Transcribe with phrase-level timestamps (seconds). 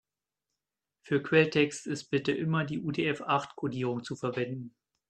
[1.03, 4.73] Für Quelltext ist bitte immer die UTF-acht-Kodierung zu verwenden.